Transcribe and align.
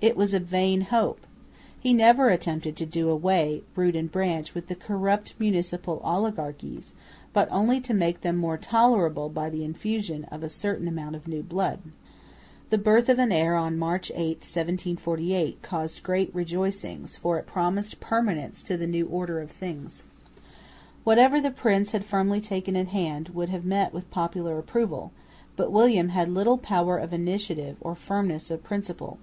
It 0.00 0.16
was 0.16 0.32
a 0.32 0.40
vain 0.40 0.80
hope. 0.80 1.26
He 1.78 1.92
never 1.92 2.30
attempted 2.30 2.76
to 2.76 2.86
do 2.86 3.10
away, 3.10 3.62
root 3.74 3.94
and 3.94 4.10
branch, 4.10 4.54
with 4.54 4.68
the 4.68 4.74
corrupt 4.74 5.34
municipal 5.38 6.00
oligarchies, 6.02 6.94
but 7.34 7.46
only 7.50 7.82
to 7.82 7.92
make 7.92 8.22
them 8.22 8.38
more 8.38 8.56
tolerable 8.56 9.28
by 9.28 9.50
the 9.50 9.62
infusion 9.64 10.24
of 10.32 10.42
a 10.42 10.48
certain 10.48 10.88
amount 10.88 11.14
of 11.14 11.28
new 11.28 11.42
blood. 11.42 11.80
The 12.70 12.78
birth 12.78 13.10
of 13.10 13.18
an 13.18 13.30
heir 13.30 13.54
on 13.54 13.76
March 13.76 14.10
8,1748, 14.16 15.60
caused 15.60 16.02
great 16.02 16.34
rejoicings, 16.34 17.18
for 17.18 17.38
it 17.38 17.44
promised 17.44 18.00
permanence 18.00 18.62
to 18.62 18.78
the 18.78 18.86
new 18.86 19.06
order 19.06 19.40
of 19.42 19.50
things. 19.50 20.04
Whatever 21.04 21.38
the 21.38 21.50
prince 21.50 21.92
had 21.92 22.06
firmly 22.06 22.40
taken 22.40 22.76
in 22.76 22.86
hand 22.86 23.28
would 23.34 23.50
have 23.50 23.66
met 23.66 23.92
with 23.92 24.10
popular 24.10 24.56
approval, 24.58 25.12
but 25.54 25.70
William 25.70 26.08
had 26.08 26.30
little 26.30 26.56
power 26.56 26.96
of 26.96 27.12
initiative 27.12 27.76
or 27.82 27.94
firmness 27.94 28.50
of 28.50 28.62
principle. 28.64 29.18